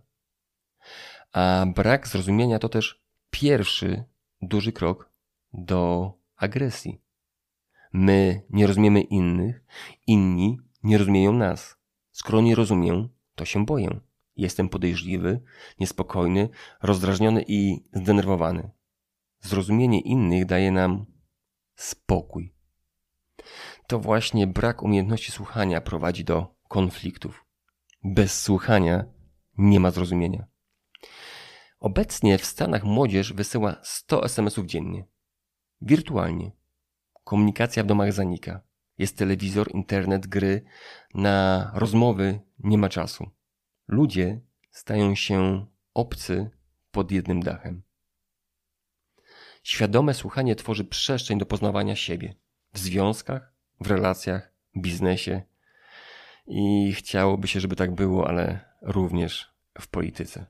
A 1.33 1.67
brak 1.75 2.09
zrozumienia 2.09 2.59
to 2.59 2.69
też 2.69 3.05
pierwszy 3.31 4.05
duży 4.43 4.73
krok 4.73 5.13
do 5.53 6.13
agresji. 6.37 7.01
My 7.93 8.43
nie 8.51 8.67
rozumiemy 8.67 9.01
innych, 9.01 9.65
inni 10.07 10.59
nie 10.83 10.99
rozumieją 10.99 11.33
nas. 11.33 11.77
Skoro 12.13 12.41
nie 12.41 12.55
rozumiem, 12.55 13.09
to 13.35 13.45
się 13.45 13.65
boję. 13.65 14.01
Jestem 14.37 14.69
podejrzliwy, 14.69 15.41
niespokojny, 15.81 16.49
rozdrażniony 16.83 17.45
i 17.49 17.85
zdenerwowany. 17.93 18.71
Zrozumienie 19.45 20.01
innych 20.01 20.47
daje 20.47 20.71
nam 20.71 21.07
spokój. 21.75 22.55
To 23.87 23.99
właśnie 23.99 24.47
brak 24.47 24.83
umiejętności 24.83 25.33
słuchania 25.33 25.81
prowadzi 25.81 26.25
do 26.25 26.55
konfliktów. 26.69 27.45
Bez 28.05 28.43
słuchania 28.43 29.05
nie 29.59 29.81
ma 29.81 29.91
zrozumienia. 29.91 30.47
Obecnie 31.81 32.39
w 32.39 32.45
Stanach 32.45 32.85
młodzież 32.85 33.33
wysyła 33.33 33.77
100 33.83 34.25
SMS-ów 34.25 34.67
dziennie. 34.67 35.05
Wirtualnie. 35.81 36.53
Komunikacja 37.25 37.85
w 37.85 37.87
domach 37.87 38.13
zanika. 38.13 38.61
Jest 38.99 39.19
telewizor, 39.19 39.75
internet, 39.75 40.27
gry. 40.27 40.65
Na 41.15 41.71
rozmowy 41.75 42.41
nie 42.59 42.79
ma 42.79 42.89
czasu. 42.89 43.31
Ludzie 43.89 44.41
stają 44.71 45.15
się 45.15 45.67
obcy 45.95 46.51
pod 46.91 47.13
jednym 47.13 47.43
dachem. 47.43 47.83
Świadome 49.65 50.15
słuchanie 50.15 50.57
tworzy 50.57 50.85
przestrzeń 50.85 51.39
do 51.39 51.47
poznawania 51.47 51.97
siebie 51.97 52.35
w 52.73 52.79
związkach, 52.79 53.53
w 53.81 53.87
relacjach, 53.87 54.53
biznesie 54.77 55.43
i 56.47 56.93
chciałoby 56.93 57.49
się, 57.49 57.61
żeby 57.61 57.77
tak 57.77 57.95
było, 57.95 58.29
ale 58.29 58.61
również 58.83 59.55
w 59.81 59.89
polityce. 59.89 60.47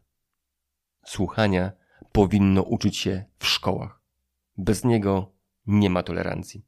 Słuchania 1.04 1.72
powinno 2.12 2.62
uczyć 2.62 2.96
się 2.96 3.24
w 3.38 3.46
szkołach. 3.46 4.00
Bez 4.56 4.84
niego 4.84 5.32
nie 5.66 5.90
ma 5.90 6.02
tolerancji. 6.02 6.64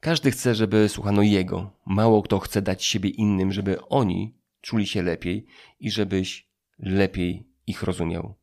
Każdy 0.00 0.30
chce, 0.30 0.54
żeby 0.54 0.88
słuchano 0.88 1.22
jego. 1.22 1.70
Mało 1.86 2.22
kto 2.22 2.38
chce 2.38 2.62
dać 2.62 2.84
siebie 2.84 3.10
innym, 3.10 3.52
żeby 3.52 3.86
oni 3.88 4.34
czuli 4.60 4.86
się 4.86 5.02
lepiej 5.02 5.46
i 5.80 5.90
żebyś 5.90 6.48
lepiej 6.78 7.48
ich 7.66 7.82
rozumiał. 7.82 8.34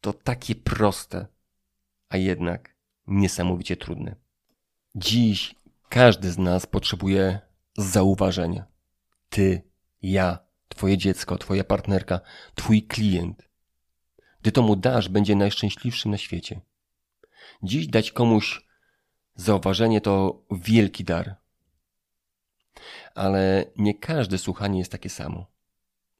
To 0.00 0.12
takie 0.12 0.54
proste, 0.54 1.26
a 2.08 2.16
jednak 2.16 2.74
niesamowicie 3.06 3.76
trudne. 3.76 4.16
Dziś 4.94 5.54
każdy 5.88 6.30
z 6.30 6.38
nas 6.38 6.66
potrzebuje 6.66 7.40
zauważenia. 7.78 8.66
Ty, 9.28 9.62
ja, 10.02 10.38
twoje 10.68 10.98
dziecko, 10.98 11.38
twoja 11.38 11.64
partnerka, 11.64 12.20
twój 12.54 12.82
klient. 12.82 13.48
Gdy 14.42 14.52
to 14.52 14.62
mu 14.62 14.76
dasz, 14.76 15.08
będzie 15.08 15.36
najszczęśliwszy 15.36 16.08
na 16.08 16.18
świecie. 16.18 16.60
Dziś 17.62 17.86
dać 17.86 18.12
komuś 18.12 18.66
zauważenie 19.34 20.00
to 20.00 20.42
wielki 20.50 21.04
dar. 21.04 21.36
Ale 23.14 23.64
nie 23.76 23.94
każde 23.94 24.38
słuchanie 24.38 24.78
jest 24.78 24.92
takie 24.92 25.10
samo, 25.10 25.46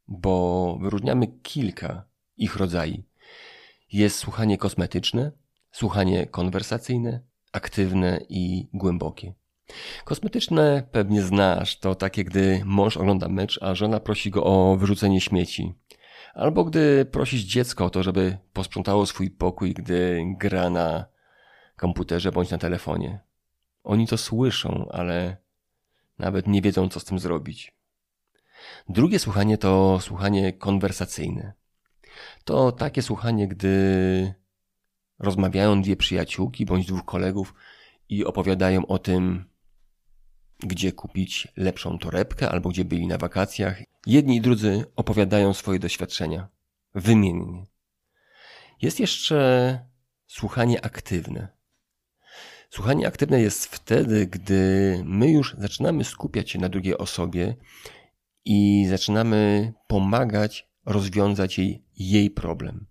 bo 0.08 0.76
wyróżniamy 0.80 1.26
kilka 1.26 2.04
ich 2.36 2.56
rodzajów. 2.56 3.04
Jest 3.92 4.18
słuchanie 4.18 4.58
kosmetyczne, 4.58 5.32
słuchanie 5.78 6.26
konwersacyjne, 6.26 7.20
aktywne 7.52 8.20
i 8.28 8.68
głębokie. 8.72 9.34
Kosmetyczne 10.04 10.88
pewnie 10.92 11.22
znasz, 11.22 11.78
to 11.78 11.94
takie, 11.94 12.24
gdy 12.24 12.62
mąż 12.64 12.96
ogląda 12.96 13.28
mecz, 13.28 13.58
a 13.62 13.74
żona 13.74 14.00
prosi 14.00 14.30
go 14.30 14.44
o 14.44 14.76
wyrzucenie 14.76 15.20
śmieci. 15.20 15.74
Albo 16.34 16.64
gdy 16.64 17.04
prosisz 17.04 17.40
dziecko 17.40 17.84
o 17.84 17.90
to, 17.90 18.02
żeby 18.02 18.38
posprzątało 18.52 19.06
swój 19.06 19.30
pokój, 19.30 19.74
gdy 19.74 20.24
gra 20.38 20.70
na 20.70 21.06
komputerze 21.76 22.32
bądź 22.32 22.50
na 22.50 22.58
telefonie. 22.58 23.20
Oni 23.84 24.06
to 24.06 24.18
słyszą, 24.18 24.88
ale 24.90 25.36
nawet 26.18 26.46
nie 26.46 26.62
wiedzą, 26.62 26.88
co 26.88 27.00
z 27.00 27.04
tym 27.04 27.18
zrobić. 27.18 27.72
Drugie 28.88 29.18
słuchanie 29.18 29.58
to 29.58 30.00
słuchanie 30.00 30.52
konwersacyjne. 30.52 31.52
To 32.44 32.72
takie 32.72 33.02
słuchanie, 33.02 33.48
gdy 33.48 34.37
rozmawiają 35.18 35.82
dwie 35.82 35.96
przyjaciółki 35.96 36.66
bądź 36.66 36.86
dwóch 36.86 37.04
kolegów 37.04 37.54
i 38.08 38.24
opowiadają 38.24 38.86
o 38.86 38.98
tym, 38.98 39.44
gdzie 40.58 40.92
kupić 40.92 41.48
lepszą 41.56 41.98
torebkę 41.98 42.50
albo 42.50 42.68
gdzie 42.68 42.84
byli 42.84 43.06
na 43.06 43.18
wakacjach. 43.18 43.82
Jedni 44.06 44.36
i 44.36 44.40
drudzy 44.40 44.84
opowiadają 44.96 45.54
swoje 45.54 45.78
doświadczenia 45.78 46.48
wymiennie. 46.94 47.66
Jest 48.82 49.00
jeszcze 49.00 49.80
słuchanie 50.26 50.84
aktywne. 50.84 51.48
Słuchanie 52.70 53.06
aktywne 53.06 53.40
jest 53.40 53.66
wtedy, 53.66 54.26
gdy 54.26 55.02
my 55.04 55.30
już 55.30 55.56
zaczynamy 55.58 56.04
skupiać 56.04 56.50
się 56.50 56.58
na 56.58 56.68
drugiej 56.68 56.98
osobie 56.98 57.56
i 58.44 58.86
zaczynamy 58.88 59.72
pomagać 59.86 60.68
rozwiązać 60.86 61.58
jej, 61.58 61.84
jej 61.96 62.30
problem. 62.30 62.86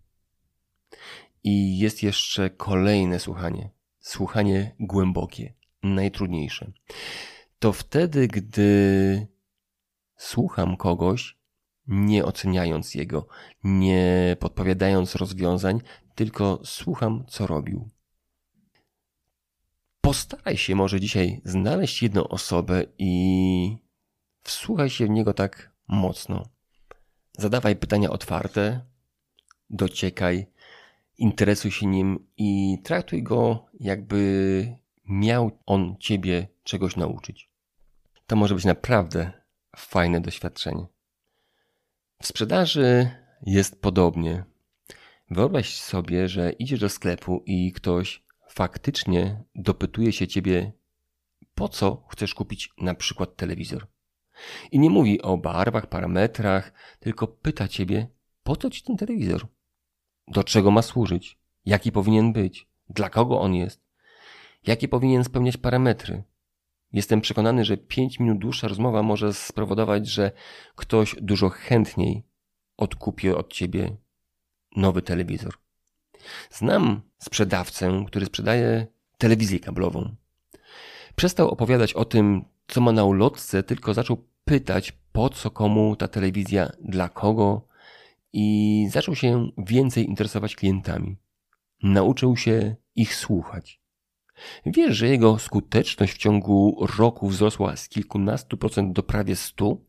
I 1.43 1.79
jest 1.79 2.03
jeszcze 2.03 2.49
kolejne 2.49 3.19
słuchanie. 3.19 3.69
Słuchanie 3.99 4.75
głębokie, 4.79 5.53
najtrudniejsze. 5.83 6.71
To 7.59 7.73
wtedy, 7.73 8.27
gdy 8.27 9.27
słucham 10.17 10.77
kogoś, 10.77 11.37
nie 11.87 12.25
oceniając 12.25 12.95
jego, 12.95 13.27
nie 13.63 14.37
podpowiadając 14.39 15.15
rozwiązań, 15.15 15.81
tylko 16.15 16.59
słucham, 16.63 17.25
co 17.27 17.47
robił. 17.47 17.89
Postaraj 20.01 20.57
się 20.57 20.75
może 20.75 20.99
dzisiaj 20.99 21.41
znaleźć 21.45 22.03
jedną 22.03 22.27
osobę 22.27 22.83
i 22.97 23.77
wsłuchaj 24.41 24.89
się 24.89 25.05
w 25.05 25.09
niego 25.09 25.33
tak 25.33 25.71
mocno. 25.87 26.49
Zadawaj 27.37 27.75
pytania 27.75 28.09
otwarte, 28.09 28.81
dociekaj, 29.69 30.47
interesuj 31.17 31.71
się 31.71 31.85
nim 31.85 32.27
i 32.37 32.77
traktuj 32.83 33.23
go, 33.23 33.65
jakby 33.79 34.77
miał 35.05 35.51
on 35.65 35.95
ciebie 35.99 36.47
czegoś 36.63 36.95
nauczyć. 36.95 37.49
To 38.27 38.35
może 38.35 38.55
być 38.55 38.65
naprawdę 38.65 39.31
fajne 39.75 40.21
doświadczenie. 40.21 40.87
W 42.21 42.27
sprzedaży 42.27 43.09
jest 43.45 43.81
podobnie. 43.81 44.43
Wyobraź 45.31 45.81
sobie, 45.81 46.27
że 46.27 46.51
idziesz 46.51 46.79
do 46.79 46.89
sklepu 46.89 47.43
i 47.45 47.71
ktoś 47.71 48.23
faktycznie 48.49 49.43
dopytuje 49.55 50.11
się 50.11 50.27
ciebie, 50.27 50.71
po 51.55 51.69
co 51.69 52.05
chcesz 52.09 52.33
kupić 52.33 52.69
na 52.77 52.95
przykład 52.95 53.35
telewizor. 53.35 53.87
I 54.71 54.79
nie 54.79 54.89
mówi 54.89 55.21
o 55.21 55.37
barwach, 55.37 55.87
parametrach, 55.87 56.73
tylko 56.99 57.27
pyta 57.27 57.67
ciebie, 57.67 58.07
po 58.43 58.55
co 58.55 58.69
ci 58.69 58.83
ten 58.83 58.97
telewizor? 58.97 59.47
Do 60.27 60.43
czego 60.43 60.71
ma 60.71 60.81
służyć? 60.81 61.37
Jaki 61.65 61.91
powinien 61.91 62.33
być? 62.33 62.67
Dla 62.89 63.09
kogo 63.09 63.41
on 63.41 63.55
jest? 63.55 63.81
Jakie 64.67 64.87
powinien 64.87 65.23
spełniać 65.23 65.57
parametry? 65.57 66.23
Jestem 66.93 67.21
przekonany, 67.21 67.65
że 67.65 67.77
5 67.77 68.19
minut 68.19 68.37
dłuższa 68.37 68.67
rozmowa 68.67 69.03
może 69.03 69.33
spowodować, 69.33 70.07
że 70.07 70.31
ktoś 70.75 71.15
dużo 71.21 71.49
chętniej 71.49 72.23
odkupi 72.77 73.29
od 73.29 73.53
ciebie 73.53 73.97
nowy 74.75 75.01
telewizor. 75.01 75.53
Znam 76.51 77.01
sprzedawcę, 77.17 78.03
który 78.07 78.25
sprzedaje 78.25 78.87
telewizję 79.17 79.59
kablową. 79.59 80.15
Przestał 81.15 81.49
opowiadać 81.49 81.93
o 81.93 82.05
tym, 82.05 82.45
co 82.67 82.81
ma 82.81 82.91
na 82.91 83.03
ulotce, 83.03 83.63
tylko 83.63 83.93
zaczął 83.93 84.23
pytać, 84.45 84.93
po 85.11 85.29
co 85.29 85.51
komu 85.51 85.95
ta 85.95 86.07
telewizja, 86.07 86.71
dla 86.81 87.09
kogo 87.09 87.66
i 88.39 88.87
zaczął 88.91 89.15
się 89.15 89.49
więcej 89.57 90.05
interesować 90.05 90.55
klientami. 90.55 91.17
Nauczył 91.83 92.37
się 92.37 92.75
ich 92.95 93.15
słuchać. 93.15 93.81
Wiesz, 94.65 94.97
że 94.97 95.07
jego 95.07 95.39
skuteczność 95.39 96.13
w 96.13 96.17
ciągu 96.17 96.85
roku 96.97 97.27
wzrosła 97.27 97.75
z 97.75 97.89
kilkunastu 97.89 98.57
procent 98.57 98.93
do 98.93 99.03
prawie 99.03 99.35
stu? 99.35 99.85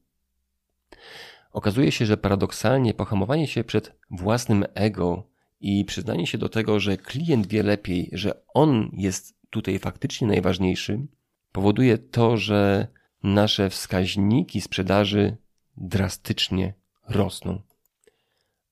Okazuje 1.52 1.92
się, 1.92 2.06
że 2.06 2.16
paradoksalnie 2.16 2.94
pohamowanie 2.94 3.46
się 3.46 3.64
przed 3.64 3.96
własnym 4.10 4.64
ego 4.74 5.28
i 5.60 5.84
przyznanie 5.84 6.26
się 6.26 6.38
do 6.38 6.48
tego, 6.48 6.80
że 6.80 6.96
klient 6.96 7.46
wie 7.46 7.62
lepiej, 7.62 8.10
że 8.12 8.42
on 8.54 8.90
jest 8.92 9.36
tutaj 9.50 9.78
faktycznie 9.78 10.28
najważniejszy, 10.28 11.06
powoduje 11.52 11.98
to, 11.98 12.36
że 12.36 12.88
nasze 13.22 13.70
wskaźniki 13.70 14.60
sprzedaży 14.60 15.36
drastycznie 15.76 16.74
rosną. 17.08 17.67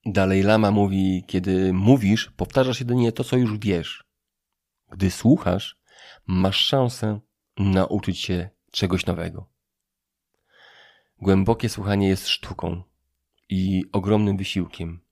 Dalej 0.06 0.42
Lama 0.42 0.70
mówi, 0.70 1.24
kiedy 1.26 1.72
mówisz, 1.72 2.30
powtarzasz 2.36 2.80
jedynie 2.80 3.12
to, 3.12 3.24
co 3.24 3.36
już 3.36 3.58
wiesz. 3.58 4.04
Gdy 4.90 5.10
słuchasz, 5.10 5.78
masz 6.26 6.56
szansę 6.56 7.20
nauczyć 7.58 8.18
się 8.18 8.50
czegoś 8.72 9.06
nowego. 9.06 9.48
Głębokie 11.20 11.68
słuchanie 11.68 12.08
jest 12.08 12.28
sztuką 12.28 12.82
i 13.48 13.84
ogromnym 13.92 14.36
wysiłkiem 14.36 15.06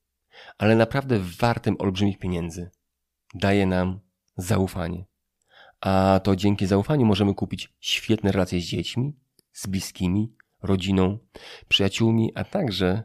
ale 0.58 0.76
naprawdę 0.76 1.18
wartym 1.18 1.76
olbrzymich 1.78 2.18
pieniędzy. 2.18 2.70
Daje 3.34 3.66
nam 3.66 4.00
zaufanie. 4.36 5.04
A 5.80 6.20
to 6.24 6.36
dzięki 6.36 6.66
zaufaniu 6.66 7.06
możemy 7.06 7.34
kupić 7.34 7.72
świetne 7.80 8.32
relacje 8.32 8.60
z 8.60 8.64
dziećmi, 8.64 9.16
z 9.52 9.66
bliskimi, 9.66 10.34
rodziną, 10.62 11.18
przyjaciółmi, 11.68 12.32
a 12.34 12.44
także 12.44 13.02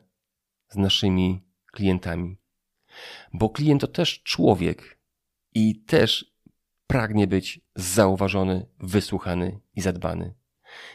z 0.69 0.75
naszymi 0.75 1.43
klientami. 1.71 2.37
Bo 3.33 3.49
klient 3.49 3.81
to 3.81 3.87
też 3.87 4.23
człowiek 4.23 4.99
i 5.53 5.81
też 5.81 6.33
pragnie 6.87 7.27
być 7.27 7.61
zauważony, 7.75 8.65
wysłuchany 8.79 9.59
i 9.73 9.81
zadbany. 9.81 10.33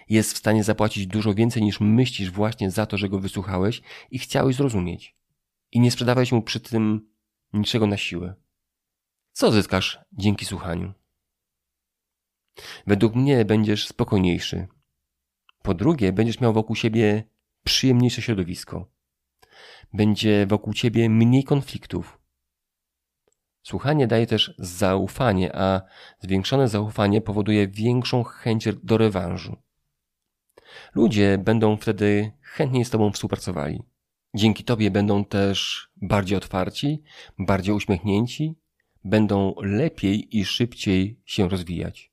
Jest 0.09 0.33
w 0.33 0.39
stanie 0.39 0.65
zapłacić 0.65 1.07
dużo 1.07 1.35
więcej 1.35 1.63
niż 1.63 1.81
myślisz 1.81 2.31
właśnie 2.31 2.71
za 2.71 2.87
to, 2.87 2.99
że 2.99 3.09
go 3.09 3.19
wysłuchałeś 3.19 3.83
i 4.11 4.19
chciałeś 4.19 4.57
zrozumieć 4.57 5.17
i 5.73 5.81
nie 5.81 5.91
sprzedawałeś 5.91 6.33
mu 6.33 6.43
przy 6.43 6.61
tym 6.61 7.09
niczego 7.53 7.87
na 7.87 7.97
siłę. 7.97 8.35
Co 9.33 9.53
zyskasz 9.53 9.99
dzięki 10.13 10.45
słuchaniu? 10.45 10.93
Według 12.87 13.15
mnie 13.15 13.45
będziesz 13.45 13.89
spokojniejszy. 13.89 14.67
Po 15.63 15.75
drugie, 15.75 16.13
będziesz 16.13 16.41
miał 16.41 16.53
wokół 16.53 16.77
siebie 16.77 17.25
przyjemniejsze 17.65 18.23
środowisko. 18.23 18.94
Będzie 19.95 20.47
wokół 20.47 20.75
ciebie 20.75 21.11
mniej 21.11 21.45
konfliktów. 21.45 22.19
Słuchanie 23.63 24.07
daje 24.07 24.27
też 24.27 24.55
zaufanie, 24.59 25.57
a 25.57 25.83
zwiększone 26.19 26.69
zaufanie 26.69 27.21
powoduje 27.21 27.69
większą 27.69 28.25
chęć 28.25 28.69
do 28.83 28.99
rewanżu. 28.99 29.57
Ludzie 30.95 31.39
będą 31.39 31.77
wtedy 31.77 32.33
chętniej 32.41 32.85
z 32.85 32.91
Tobą 32.91 33.13
współpracowali. 33.13 33.83
Dzięki 34.35 34.65
Tobie 34.65 34.91
będą 34.91 35.25
też 35.25 35.89
bardziej 35.97 36.39
otwarci, 36.39 37.03
bardziej 37.39 37.75
uśmiechnięci, 37.75 38.55
będą 39.05 39.55
lepiej 39.63 40.39
i 40.39 40.45
szybciej 40.45 41.21
się 41.25 41.49
rozwijać. 41.49 42.13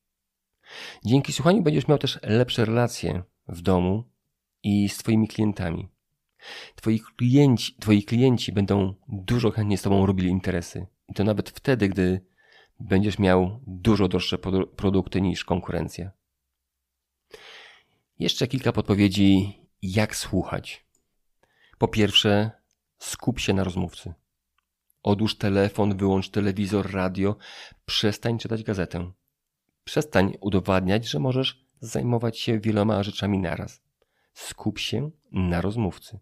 Dzięki 1.06 1.34
słuchaniu 1.34 1.62
będziesz 1.62 1.88
miał 1.88 1.98
też 1.98 2.20
lepsze 2.24 2.66
relacje 2.66 3.24
w 3.48 3.62
domu 3.62 4.04
i 4.64 4.90
z 4.90 4.98
Twoimi 4.98 5.28
klientami. 5.28 5.90
Twoi 6.76 7.00
klienci, 7.18 7.76
twoi 7.80 8.04
klienci 8.04 8.52
będą 8.52 8.94
dużo 9.08 9.52
chętniej 9.52 9.78
z 9.78 9.82
Tobą 9.82 10.06
robili 10.06 10.30
interesy. 10.30 10.88
I 11.10 11.14
to 11.14 11.24
nawet 11.24 11.50
wtedy, 11.50 11.90
gdy 11.90 12.26
będziesz 12.80 13.20
miał 13.20 13.60
dużo 13.68 14.08
droższe 14.08 14.38
produkty 14.76 15.22
niż 15.22 15.46
konkurencja. 15.46 16.12
Jeszcze 18.20 18.48
kilka 18.48 18.72
podpowiedzi, 18.72 19.60
jak 19.82 20.16
słuchać. 20.16 20.86
Po 21.78 21.88
pierwsze, 21.88 22.52
skup 22.98 23.40
się 23.40 23.54
na 23.54 23.64
rozmówcy. 23.64 24.14
Odłóż 25.04 25.38
telefon, 25.38 25.98
wyłącz 25.98 26.30
telewizor, 26.30 26.92
radio, 26.92 27.36
przestań 27.86 28.38
czytać 28.38 28.64
gazetę. 28.64 29.12
Przestań 29.84 30.38
udowadniać, 30.42 31.08
że 31.08 31.20
możesz 31.20 31.66
zajmować 31.80 32.40
się 32.40 32.60
wieloma 32.60 33.04
rzeczami 33.04 33.40
naraz. 33.40 33.82
Skup 34.34 34.80
się 34.80 35.12
na 35.32 35.62
rozmówcy. 35.62 36.20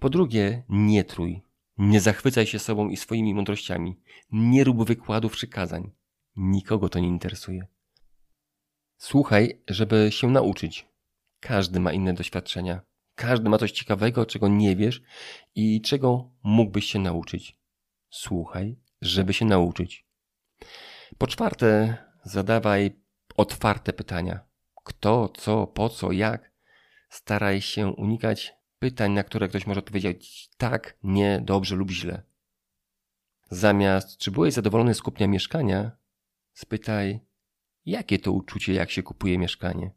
Po 0.00 0.10
drugie, 0.10 0.62
nie 0.68 1.04
trój. 1.04 1.42
Nie 1.78 2.00
zachwycaj 2.00 2.46
się 2.46 2.58
sobą 2.58 2.88
i 2.88 2.96
swoimi 2.96 3.34
mądrościami. 3.34 4.00
Nie 4.32 4.64
rób 4.64 4.86
wykładów 4.86 5.36
czy 5.36 5.46
kazań. 5.46 5.90
Nikogo 6.36 6.88
to 6.88 6.98
nie 6.98 7.08
interesuje. 7.08 7.66
Słuchaj, 8.96 9.62
żeby 9.68 10.08
się 10.12 10.30
nauczyć. 10.30 10.88
Każdy 11.40 11.80
ma 11.80 11.92
inne 11.92 12.14
doświadczenia. 12.14 12.80
Każdy 13.14 13.48
ma 13.48 13.58
coś 13.58 13.72
ciekawego, 13.72 14.26
czego 14.26 14.48
nie 14.48 14.76
wiesz 14.76 15.02
i 15.54 15.80
czego 15.80 16.30
mógłbyś 16.42 16.84
się 16.84 16.98
nauczyć. 16.98 17.58
Słuchaj, 18.10 18.76
żeby 19.00 19.32
się 19.32 19.44
nauczyć. 19.44 20.06
Po 21.18 21.26
czwarte, 21.26 21.96
zadawaj 22.24 23.00
otwarte 23.36 23.92
pytania. 23.92 24.40
Kto, 24.84 25.28
co, 25.28 25.66
po 25.66 25.88
co, 25.88 26.12
jak. 26.12 26.52
Staraj 27.08 27.60
się 27.60 27.88
unikać 27.88 28.54
pytań, 28.82 29.12
na 29.12 29.24
które 29.24 29.48
ktoś 29.48 29.66
może 29.66 29.80
odpowiedzieć 29.80 30.50
tak, 30.56 30.96
nie, 31.02 31.40
dobrze 31.40 31.76
lub 31.76 31.90
źle. 31.90 32.22
Zamiast 33.50 34.18
czy 34.18 34.30
byłeś 34.30 34.54
zadowolony 34.54 34.94
z 34.94 35.02
kupnia 35.02 35.26
mieszkania, 35.26 35.90
spytaj, 36.52 37.20
jakie 37.86 38.18
to 38.18 38.32
uczucie, 38.32 38.72
jak 38.72 38.90
się 38.90 39.02
kupuje 39.02 39.38
mieszkanie. 39.38 39.90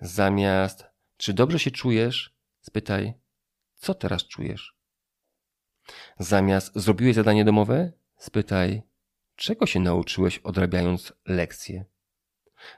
Zamiast 0.00 0.84
czy 1.16 1.32
dobrze 1.32 1.58
się 1.58 1.70
czujesz, 1.70 2.34
spytaj, 2.60 3.14
co 3.74 3.94
teraz 3.94 4.24
czujesz. 4.24 4.76
Zamiast 6.18 6.72
zrobiłeś 6.74 7.14
zadanie 7.14 7.44
domowe, 7.44 7.92
spytaj, 8.16 8.82
czego 9.36 9.66
się 9.66 9.80
nauczyłeś 9.80 10.38
odrabiając 10.38 11.12
lekcje. 11.26 11.84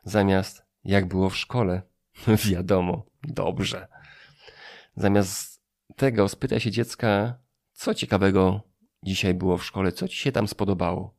Zamiast 0.03 0.67
jak 0.85 1.09
było 1.09 1.31
w 1.31 1.37
szkole, 1.37 1.83
wiadomo, 2.51 3.07
dobrze. 3.23 4.04
Zamiast 4.97 5.61
tego 5.97 6.29
spytaj 6.29 6.61
się 6.61 6.71
dziecka, 6.71 7.39
co 7.73 7.95
ciekawego 7.95 8.61
dzisiaj 9.03 9.35
było 9.35 9.59
w 9.59 9.65
szkole, 9.65 9.93
co 9.93 10.09
ci 10.09 10.17
się 10.17 10.33
tam 10.33 10.49
spodobało. 10.49 11.15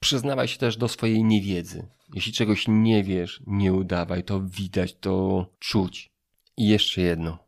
Przyznawaj 0.00 0.48
się 0.48 0.58
też 0.58 0.76
do 0.76 0.88
swojej 0.88 1.24
niewiedzy. 1.24 1.86
Jeśli 2.14 2.32
czegoś 2.32 2.64
nie 2.68 3.04
wiesz, 3.04 3.42
nie 3.46 3.72
udawaj, 3.72 4.24
to 4.24 4.40
widać, 4.40 4.96
to 4.96 5.46
czuć. 5.58 6.10
I 6.56 6.68
jeszcze 6.68 7.00
jedno. 7.00 7.38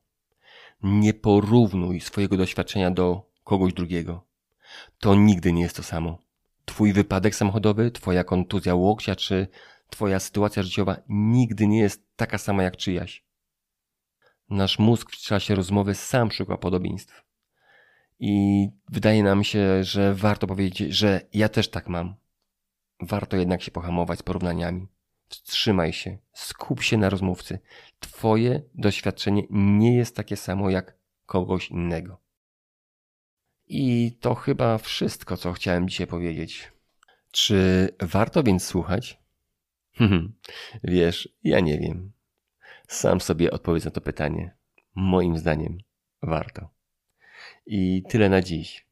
Nie 0.83 1.15
porównuj 1.15 2.01
swojego 2.01 2.37
doświadczenia 2.37 2.91
do 2.91 3.31
kogoś 3.45 3.73
drugiego. 3.73 4.25
To 4.99 5.15
nigdy 5.15 5.53
nie 5.53 5.63
jest 5.63 5.77
to 5.77 5.83
samo. 5.83 6.19
Twój 6.65 6.93
wypadek 6.93 7.35
samochodowy, 7.35 7.91
twoja 7.91 8.25
kontuzja 8.25 8.75
łokcia 8.75 9.17
czy 9.17 9.47
twoja 9.91 10.21
sytuacja 10.21 10.63
życiowa 10.63 10.97
nigdy 11.09 11.67
nie 11.67 11.79
jest 11.79 12.17
taka 12.17 12.39
sama 12.39 12.63
jak 12.63 12.77
czyjaś. 12.77 13.25
Nasz 14.51 14.79
mózg 14.79 15.11
w 15.11 15.17
czasie 15.17 15.55
rozmowy 15.55 15.95
sam 15.95 16.31
szuka 16.31 16.57
podobieństw. 16.57 17.23
I 18.19 18.69
wydaje 18.89 19.23
nam 19.23 19.45
się, 19.45 19.85
że 19.85 20.15
warto 20.15 20.47
powiedzieć, 20.47 20.95
że 20.95 21.21
ja 21.33 21.49
też 21.49 21.71
tak 21.71 21.89
mam. 21.89 22.15
Warto 23.01 23.37
jednak 23.37 23.63
się 23.63 23.71
pohamować 23.71 24.19
z 24.19 24.23
porównaniami. 24.23 24.87
Wstrzymaj 25.29 25.93
się, 25.93 26.19
skup 26.33 26.83
się 26.83 26.97
na 26.97 27.11
rozmówcy. 27.11 27.59
Twoje 28.01 28.63
doświadczenie 28.75 29.43
nie 29.51 29.97
jest 29.97 30.17
takie 30.17 30.37
samo 30.37 30.71
jak 30.71 30.97
kogoś 31.27 31.71
innego. 31.71 32.21
I 33.67 34.17
to 34.21 34.35
chyba 34.35 34.79
wszystko, 34.79 35.37
co 35.37 35.53
chciałem 35.53 35.89
dzisiaj 35.89 36.07
powiedzieć. 36.07 36.73
Czy 37.31 37.89
warto 38.01 38.43
więc 38.43 38.65
słuchać? 38.65 39.19
Wiesz, 40.85 41.29
ja 41.45 41.61
nie 41.61 41.79
wiem. 41.79 42.13
Sam 42.93 43.21
sobie 43.21 43.51
odpowiedz 43.51 43.85
na 43.85 43.91
to 43.91 44.01
pytanie. 44.01 44.57
Moim 44.95 45.39
zdaniem 45.39 45.79
warto. 46.23 46.69
I 47.67 48.03
tyle 48.09 48.29
na 48.29 48.43
dziś. 48.43 48.87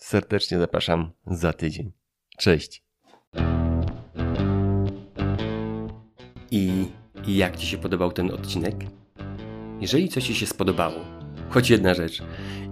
Serdecznie 0.00 0.58
zapraszam 0.58 1.12
za 1.26 1.52
tydzień. 1.52 1.92
Cześć. 2.38 2.84
I 6.50 6.86
jak 7.26 7.56
Ci 7.56 7.66
się 7.66 7.78
podobał 7.78 8.12
ten 8.12 8.30
odcinek? 8.30 8.74
Jeżeli 9.80 10.08
coś 10.08 10.26
Ci 10.26 10.34
się 10.34 10.46
spodobało, 10.46 11.04
choć 11.50 11.70
jedna 11.70 11.94
rzecz, 11.94 12.22